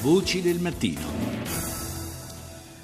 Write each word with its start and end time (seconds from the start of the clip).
Voci 0.00 0.40
del 0.40 0.60
mattino. 0.60 1.00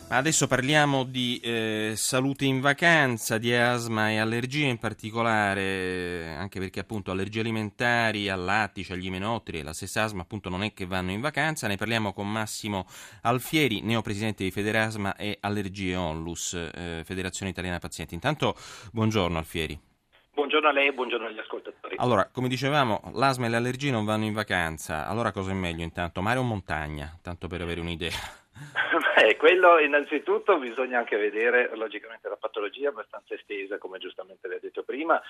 Adesso 0.08 0.48
parliamo 0.48 1.04
di 1.04 1.38
eh, 1.38 1.92
salute 1.94 2.44
in 2.44 2.60
vacanza, 2.60 3.38
di 3.38 3.54
asma 3.54 4.10
e 4.10 4.18
allergie 4.18 4.66
in 4.66 4.78
particolare, 4.78 6.34
anche 6.36 6.58
perché 6.58 6.80
appunto 6.80 7.12
allergie 7.12 7.38
alimentari, 7.38 8.28
al 8.28 8.42
lattice, 8.42 8.94
agli 8.94 9.06
imenotteri 9.06 9.60
e 9.60 9.62
la 9.62 9.72
stessa 9.72 10.02
asma 10.02 10.22
appunto 10.22 10.48
non 10.48 10.64
è 10.64 10.74
che 10.74 10.86
vanno 10.86 11.12
in 11.12 11.20
vacanza. 11.20 11.68
Ne 11.68 11.76
parliamo 11.76 12.12
con 12.12 12.28
Massimo 12.28 12.84
Alfieri, 13.22 13.80
neopresidente 13.80 14.42
di 14.42 14.50
Federasma 14.50 15.14
e 15.14 15.38
Allergie 15.40 15.94
Onlus, 15.94 16.54
eh, 16.54 17.02
Federazione 17.04 17.52
Italiana 17.52 17.78
Pazienti. 17.78 18.14
Intanto 18.14 18.56
buongiorno 18.90 19.38
Alfieri. 19.38 19.93
Buongiorno 20.34 20.68
a 20.68 20.72
lei 20.72 20.88
e 20.88 20.92
buongiorno 20.92 21.26
agli 21.28 21.38
ascoltatori. 21.38 21.94
Allora, 21.98 22.28
come 22.32 22.48
dicevamo, 22.48 23.12
l'asma 23.14 23.46
e 23.46 23.50
le 23.50 23.56
allergie 23.56 23.92
non 23.92 24.04
vanno 24.04 24.24
in 24.24 24.32
vacanza. 24.32 25.06
Allora 25.06 25.30
cosa 25.30 25.52
è 25.52 25.54
meglio 25.54 25.84
intanto, 25.84 26.22
mare 26.22 26.40
o 26.40 26.42
montagna? 26.42 27.16
Tanto 27.22 27.46
per 27.46 27.60
avere 27.60 27.80
un'idea. 27.80 28.42
Beh, 29.14 29.36
quello 29.36 29.78
innanzitutto 29.78 30.58
bisogna 30.58 30.98
anche 30.98 31.16
vedere, 31.16 31.70
logicamente 31.74 32.28
la 32.28 32.36
patologia 32.36 32.86
è 32.86 32.90
abbastanza 32.90 33.34
estesa, 33.34 33.78
come 33.78 33.98
giustamente 33.98 34.48
lei 34.48 34.56
ha 34.56 34.60
detto 34.60 34.82
prima, 34.82 35.22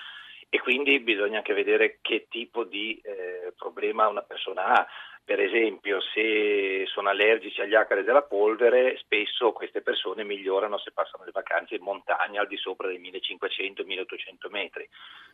e 0.49 0.59
quindi 0.59 0.99
bisogna 0.99 1.37
anche 1.37 1.53
vedere 1.53 1.99
che 2.01 2.25
tipo 2.27 2.63
di 2.63 2.99
eh, 3.03 3.53
problema 3.55 4.07
una 4.07 4.23
persona 4.23 4.65
ha. 4.65 4.87
Per 5.25 5.39
esempio, 5.39 6.01
se 6.13 6.85
sono 6.85 7.09
allergici 7.09 7.59
agli 7.59 7.73
acari 7.73 8.03
della 8.03 8.21
polvere, 8.21 8.95
spesso 8.99 9.53
queste 9.53 9.81
persone 9.81 10.23
migliorano 10.23 10.77
se 10.77 10.91
passano 10.91 11.23
le 11.23 11.31
vacanze 11.33 11.73
in 11.73 11.81
montagna 11.81 12.41
al 12.41 12.47
di 12.47 12.57
sopra 12.57 12.87
dei 12.87 13.01
1500-1800 13.01 14.51
metri, 14.51 14.87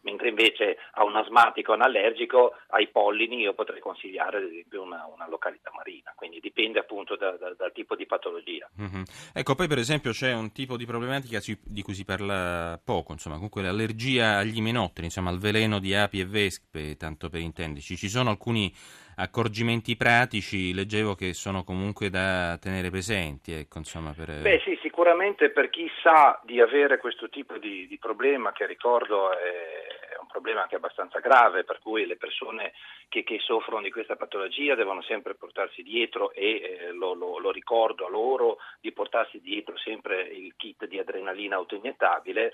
mentre 0.03 0.29
invece 0.29 0.77
a 0.93 1.03
un 1.03 1.17
asmatico 1.17 1.73
o 1.73 1.75
un 1.75 1.81
allergico 1.81 2.55
ai 2.69 2.87
pollini 2.87 3.41
io 3.41 3.53
potrei 3.53 3.81
consigliare 3.81 4.37
ad 4.37 4.43
esempio 4.43 4.81
una, 4.81 5.05
una 5.13 5.27
località 5.27 5.71
marina, 5.75 6.13
quindi 6.15 6.39
dipende 6.39 6.79
appunto 6.79 7.17
da, 7.17 7.31
da, 7.31 7.53
dal 7.53 7.73
tipo 7.73 7.97
di 7.97 8.05
patologia. 8.05 8.69
Mm-hmm. 8.81 9.03
Ecco, 9.33 9.55
poi 9.55 9.67
per 9.67 9.77
esempio 9.77 10.11
c'è 10.11 10.33
un 10.33 10.53
tipo 10.53 10.77
di 10.77 10.85
problematica 10.85 11.41
di 11.65 11.81
cui 11.81 11.95
si 11.95 12.05
parla 12.05 12.79
poco, 12.81 13.11
insomma, 13.11 13.35
comunque 13.35 13.61
l'allergia 13.61 14.37
agli 14.37 14.55
imenotteri, 14.55 15.07
insomma, 15.07 15.31
al 15.31 15.39
veleno 15.39 15.79
di 15.79 15.93
api 15.93 16.21
e 16.21 16.25
vespe, 16.25 16.95
tanto 16.95 17.27
per 17.27 17.41
intenderci. 17.41 17.97
Ci 17.97 18.07
sono 18.07 18.29
alcuni 18.29 18.73
accorgimenti 19.15 19.95
pratici, 19.95 20.73
leggevo 20.73 21.15
che 21.15 21.33
sono 21.33 21.63
comunque 21.63 22.09
da 22.09 22.57
tenere 22.59 22.89
presenti. 22.89 23.53
Ecco, 23.53 23.77
insomma, 23.77 24.13
per... 24.13 24.41
Beh 24.41 24.61
sì, 24.63 24.77
sicuramente 24.81 25.49
per 25.49 25.69
chi 25.69 25.89
sa 26.01 26.39
di 26.43 26.59
avere 26.61 26.97
questo 26.97 27.29
tipo 27.29 27.57
di, 27.57 27.87
di 27.87 27.97
problema, 27.97 28.51
che 28.51 28.65
ricordo 28.65 29.31
è 29.31 30.17
un 30.19 30.27
problema 30.27 30.61
anche 30.61 30.75
abbastanza 30.75 31.19
grave, 31.19 31.63
per 31.63 31.79
cui 31.79 32.05
le 32.05 32.15
persone 32.15 32.73
che, 33.09 33.23
che 33.23 33.39
soffrono 33.39 33.81
di 33.81 33.91
questa 33.91 34.15
patologia 34.15 34.75
devono 34.75 35.01
sempre 35.01 35.35
portarsi 35.35 35.83
dietro 35.83 36.31
e 36.31 36.61
eh, 36.61 36.91
lo, 36.91 37.13
lo, 37.13 37.39
lo, 37.39 37.51
ricordo 37.51 38.05
a 38.05 38.09
loro 38.09 38.57
di 38.79 38.91
portarsi 38.91 39.41
dietro 39.41 39.77
sempre 39.77 40.21
il 40.21 40.53
kit 40.55 40.85
di 40.87 40.99
adrenalina 40.99 41.55
autoiniettabile. 41.55 42.53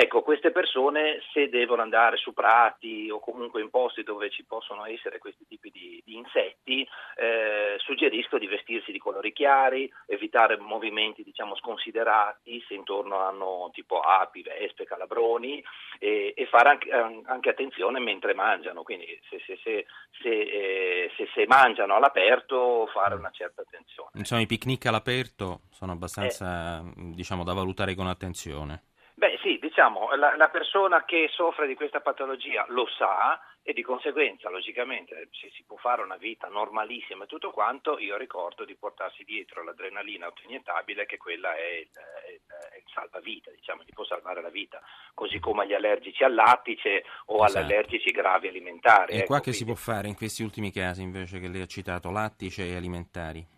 Ecco, 0.00 0.22
queste 0.22 0.52
persone 0.52 1.18
se 1.32 1.48
devono 1.48 1.82
andare 1.82 2.18
su 2.18 2.32
prati 2.32 3.10
o 3.10 3.18
comunque 3.18 3.60
in 3.60 3.68
posti 3.68 4.04
dove 4.04 4.30
ci 4.30 4.44
possono 4.44 4.86
essere 4.86 5.18
questi 5.18 5.44
tipi 5.44 5.70
di, 5.72 6.00
di 6.04 6.14
insetti, 6.14 6.86
eh, 7.16 7.74
suggerisco 7.78 8.38
di 8.38 8.46
vestirsi 8.46 8.92
di 8.92 9.00
colori 9.00 9.32
chiari, 9.32 9.92
evitare 10.06 10.56
movimenti 10.56 11.24
diciamo 11.24 11.56
sconsiderati 11.56 12.64
se 12.68 12.74
intorno 12.74 13.18
hanno 13.18 13.70
tipo 13.72 13.98
api, 13.98 14.42
vespe, 14.42 14.84
calabroni 14.84 15.64
e, 15.98 16.32
e 16.36 16.46
fare 16.46 16.68
anche, 16.68 16.92
anche, 16.92 17.48
attenzione 17.48 17.98
mentre 17.98 18.34
mangiano, 18.34 18.84
quindi 18.84 19.04
se, 19.28 19.42
se, 19.44 19.58
se, 19.64 19.84
eh, 20.22 21.10
se, 21.16 21.44
mangiano 21.48 21.96
all'aperto 21.96 22.88
fare 22.92 23.16
una 23.16 23.30
certa 23.32 23.62
attenzione. 23.62 24.10
Insomma 24.14 24.42
i 24.42 24.46
picnic 24.46 24.86
all'aperto 24.86 25.62
sono 25.70 25.90
abbastanza 25.90 26.78
eh. 26.78 26.92
diciamo, 26.94 27.42
da 27.42 27.52
valutare 27.52 27.96
con 27.96 28.06
attenzione. 28.06 28.87
Beh 29.18 29.36
sì, 29.42 29.58
diciamo, 29.60 30.14
la, 30.14 30.36
la, 30.36 30.48
persona 30.48 31.04
che 31.04 31.26
soffre 31.32 31.66
di 31.66 31.74
questa 31.74 32.00
patologia 32.00 32.64
lo 32.68 32.86
sa 32.86 33.40
e 33.64 33.72
di 33.72 33.82
conseguenza, 33.82 34.48
logicamente, 34.48 35.28
se 35.32 35.50
si 35.56 35.64
può 35.66 35.76
fare 35.76 36.02
una 36.02 36.16
vita 36.16 36.46
normalissima 36.46 37.24
e 37.24 37.26
tutto 37.26 37.50
quanto, 37.50 37.98
io 37.98 38.16
ricordo 38.16 38.64
di 38.64 38.76
portarsi 38.76 39.24
dietro 39.24 39.64
l'adrenalina 39.64 40.26
autoiniettabile 40.26 41.04
che 41.06 41.16
quella 41.16 41.52
è 41.56 41.66
il, 41.66 41.90
il, 42.30 42.40
il 42.76 42.84
salvavita, 42.94 43.50
diciamo, 43.50 43.82
gli 43.82 43.92
può 43.92 44.04
salvare 44.04 44.40
la 44.40 44.50
vita, 44.50 44.80
così 45.14 45.40
come 45.40 45.64
agli 45.64 45.74
allergici 45.74 46.22
al 46.22 46.34
lattice 46.34 47.02
o 47.26 47.44
esatto. 47.44 47.58
agli 47.58 47.72
allergici 47.72 48.12
gravi 48.12 48.46
alimentari. 48.46 49.14
E 49.14 49.16
ecco, 49.16 49.26
qua 49.26 49.36
che 49.38 49.50
quindi... 49.50 49.58
si 49.58 49.64
può 49.64 49.74
fare 49.74 50.06
in 50.06 50.14
questi 50.14 50.44
ultimi 50.44 50.70
casi 50.70 51.02
invece 51.02 51.40
che 51.40 51.48
lei 51.48 51.62
ha 51.62 51.66
citato, 51.66 52.12
lattice 52.12 52.68
e 52.68 52.76
alimentari? 52.76 53.57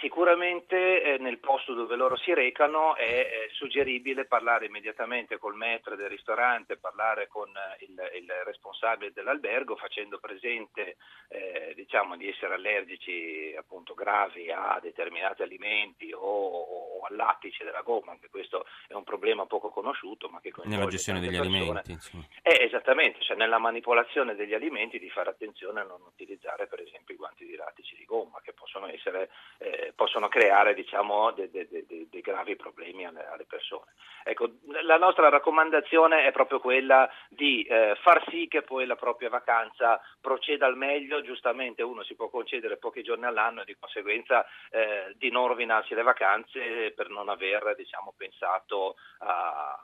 Sicuramente 0.00 1.02
eh, 1.02 1.18
nel 1.18 1.38
posto 1.38 1.74
dove 1.74 1.96
loro 1.96 2.16
si 2.16 2.32
recano 2.32 2.94
è 2.94 3.02
eh, 3.02 3.48
suggeribile 3.52 4.26
parlare 4.26 4.66
immediatamente 4.66 5.38
col 5.38 5.56
maître 5.56 5.96
del 5.96 6.08
ristorante, 6.08 6.76
parlare 6.76 7.26
con 7.26 7.48
eh, 7.48 7.84
il, 7.84 8.22
il, 8.22 8.32
responsabile 8.44 9.12
dell'albergo 9.12 9.74
facendo 9.76 10.18
presente 10.18 10.96
eh, 11.28 11.72
diciamo, 11.74 12.16
di 12.16 12.28
essere 12.28 12.54
allergici 12.54 13.54
appunto, 13.58 13.94
gravi 13.94 14.50
a 14.52 14.78
determinati 14.80 15.42
alimenti 15.42 16.12
o, 16.12 16.20
o, 16.20 17.00
al 17.08 17.16
lattice 17.16 17.64
della 17.64 17.82
gomma, 17.82 18.12
anche 18.12 18.28
questo 18.28 18.66
è 18.86 18.94
un 18.94 19.04
problema 19.04 19.46
poco 19.46 19.70
conosciuto 19.70 20.28
ma 20.28 20.40
che 20.40 20.52
Nella 20.64 20.86
gestione 20.86 21.20
degli 21.20 21.36
persone. 21.36 21.58
alimenti. 21.58 21.98
Eh, 22.42 22.62
esattamente, 22.62 23.20
cioè 23.22 23.36
nella 23.36 23.58
manipolazione 23.58 24.34
degli 24.34 24.54
alimenti 24.54 24.98
di 24.98 25.10
fare 25.10 25.30
attenzione 25.30 25.80
a 25.80 25.84
non 25.84 26.02
utilizzare 26.02 26.66
per 26.66 26.80
esempio 26.80 27.14
i 27.14 27.16
guanti 27.16 27.44
di 27.44 27.56
lattice 27.56 27.96
di 27.96 28.04
gomma 28.04 28.40
che 28.42 28.52
possono 28.52 28.86
essere 28.86 29.30
eh, 29.58 29.87
possono 29.94 30.28
creare 30.28 30.74
diciamo, 30.74 31.30
dei, 31.32 31.50
dei, 31.50 31.68
dei, 31.68 32.08
dei 32.10 32.20
gravi 32.20 32.56
problemi 32.56 33.06
alle, 33.06 33.26
alle, 33.26 33.44
persone. 33.44 33.92
Ecco, 34.24 34.50
la 34.82 34.98
nostra 34.98 35.28
raccomandazione 35.28 36.26
è 36.26 36.32
proprio 36.32 36.60
quella 36.60 37.10
di 37.28 37.62
eh, 37.62 37.96
far 38.02 38.24
sì 38.28 38.46
che 38.48 38.62
poi 38.62 38.86
la 38.86 38.96
propria 38.96 39.28
vacanza 39.28 40.00
proceda 40.20 40.66
al 40.66 40.76
meglio, 40.76 41.22
giustamente 41.22 41.82
uno 41.82 42.02
si 42.02 42.14
può 42.14 42.28
concedere 42.28 42.76
pochi 42.76 43.02
giorni 43.02 43.24
all'anno 43.24 43.62
e 43.62 43.64
di 43.64 43.76
conseguenza 43.78 44.44
eh, 44.70 45.14
di 45.16 45.30
non 45.30 45.46
rovinarsi 45.46 45.94
le 45.94 46.02
vacanze 46.02 46.92
per 46.92 47.08
non 47.08 47.28
aver 47.28 47.74
diciamo, 47.76 48.14
pensato 48.16 48.96
a, 49.18 49.78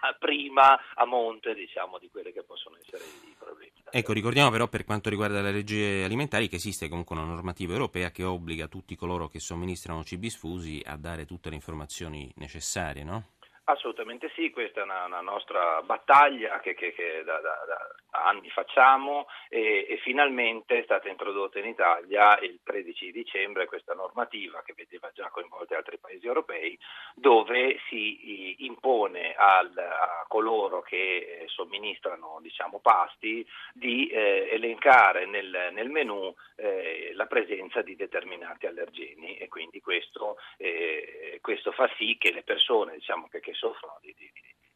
a 0.00 0.16
prima 0.18 0.80
a 0.94 1.04
monte 1.04 1.54
diciamo, 1.54 1.98
di 1.98 2.10
quelli 2.10 2.32
che 2.32 2.42
possono 2.42 2.76
essere 2.76 3.04
i 3.04 3.36
problemi. 3.38 3.79
Ecco, 3.92 4.12
ricordiamo 4.12 4.50
però 4.50 4.68
per 4.68 4.84
quanto 4.84 5.10
riguarda 5.10 5.42
le 5.42 5.50
leggi 5.50 5.82
alimentari 5.82 6.48
che 6.48 6.56
esiste 6.56 6.88
comunque 6.88 7.16
una 7.16 7.24
normativa 7.24 7.72
europea 7.72 8.12
che 8.12 8.22
obbliga 8.22 8.68
tutti 8.68 8.94
coloro 8.94 9.26
che 9.28 9.40
somministrano 9.40 10.04
cibi 10.04 10.30
sfusi 10.30 10.80
a 10.84 10.96
dare 10.96 11.26
tutte 11.26 11.48
le 11.48 11.56
informazioni 11.56 12.32
necessarie, 12.36 13.02
no? 13.02 13.30
Assolutamente 13.70 14.30
sì, 14.34 14.50
questa 14.50 14.80
è 14.80 14.82
una, 14.82 15.04
una 15.04 15.20
nostra 15.20 15.80
battaglia 15.82 16.58
che, 16.58 16.74
che, 16.74 16.92
che 16.92 17.22
da, 17.24 17.38
da, 17.40 17.64
da, 17.66 17.94
anni 18.10 18.50
facciamo 18.50 19.28
e, 19.48 19.86
e, 19.88 19.98
finalmente 19.98 20.78
è 20.78 20.82
stata 20.82 21.08
introdotta 21.08 21.60
in 21.60 21.66
Italia 21.66 22.38
il 22.40 22.58
13 22.64 23.12
dicembre 23.12 23.66
questa 23.66 23.94
normativa 23.94 24.62
che 24.64 24.74
vedeva 24.76 25.10
già 25.14 25.28
coinvolte 25.28 25.76
altri 25.76 25.98
paesi 25.98 26.26
europei 26.26 26.76
dove 27.14 27.78
si 27.88 28.64
impone 28.64 29.34
al, 29.34 29.72
a 29.76 30.24
coloro 30.26 30.80
che 30.80 31.44
somministrano 31.46 32.38
diciamo, 32.40 32.80
pasti 32.80 33.46
di 33.72 34.08
eh, 34.08 34.48
elencare 34.50 35.26
nel, 35.26 35.70
nel 35.72 35.88
menù 35.88 36.34
eh, 36.56 37.12
la 37.14 37.26
presenza 37.26 37.82
di 37.82 37.96
determinati 37.96 38.66
allergeni 38.66 39.36
e 39.36 39.48
quindi 39.48 39.80
questo, 39.80 40.36
eh, 40.56 41.38
questo 41.40 41.72
fa 41.72 41.88
sì 41.96 42.16
che 42.18 42.32
le 42.32 42.42
persone 42.42 42.94
diciamo, 42.94 43.28
che, 43.28 43.40
che 43.40 43.54
soffrono 43.60 43.98
di, 44.00 44.14
di, 44.16 44.30